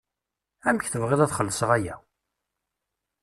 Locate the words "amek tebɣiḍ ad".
0.67-1.33